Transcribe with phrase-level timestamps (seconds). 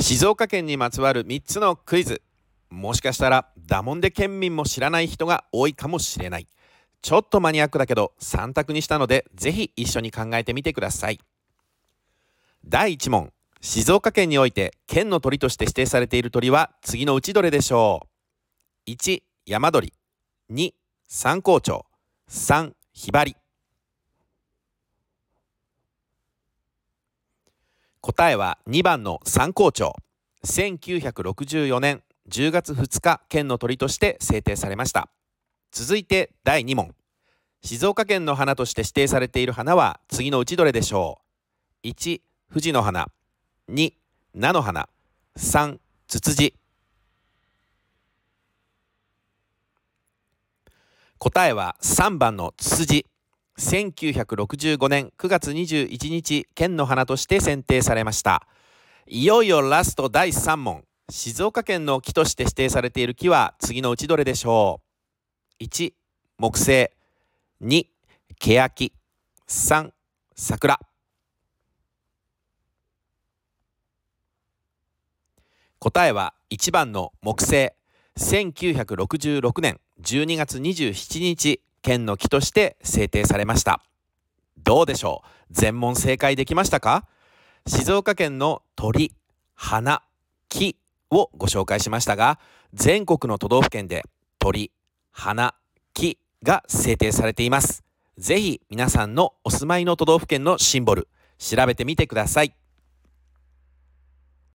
[0.00, 2.22] 静岡県にまつわる3つのクイズ。
[2.70, 6.46] もしかしたらダモンデ県民も知らない人が多いかもしれない。
[7.02, 11.18] ちょっとマニアックだけど3択にしたのでぜひ一緒に考えてみてください。
[12.64, 13.32] 第1問。
[13.60, 18.06] 静岡県において県の鳥として指定されている鳥は次のうちどれでしょ
[18.86, 19.92] う？1山鳥。
[20.52, 20.74] 2
[21.08, 21.82] 三高鳥
[22.30, 23.34] 3ひばり。
[28.08, 29.92] 答えは2番の三高鳥
[30.42, 35.10] 1964年10月2日県の鳥として制定されました。
[35.72, 36.94] 続いて第2問。
[37.62, 41.20] 静岡県の花として指定されている花は次のうちどれでしょ
[41.84, 43.08] う？1富士の花。
[43.70, 43.92] 2
[44.34, 44.88] 菜の花。
[45.36, 46.54] 3ツツジ。
[51.18, 53.06] 答えは3番のツツジ。
[53.58, 58.46] 1965年9月21日県の花として選定されました。
[59.08, 60.84] いよいよラスト第3問。
[61.10, 64.80] 静岡県の木として指定されている木は次のうちどれでしょ
[65.60, 65.92] う？1
[66.38, 66.92] 木製
[67.60, 67.86] 2
[68.38, 68.92] 欅
[69.48, 69.90] 3
[70.36, 70.78] 桜。
[75.80, 77.70] 答えは1番の木星。
[78.18, 83.80] 1966年12月27日県の木として制定されました。
[84.62, 85.28] どうでしょう？
[85.50, 87.06] 全問正解できましたか？
[87.66, 89.14] 静岡県の鳥
[89.54, 90.02] 花
[90.50, 90.76] 木
[91.10, 92.38] をご紹介しましたが
[92.74, 94.04] 全国の都道府県で
[94.38, 94.70] 鳥
[95.12, 95.54] 花
[95.94, 97.82] 木が制定されています。
[98.18, 102.52] ぜひ皆さんのお住まいの都道府県のシンボル調べてみてください。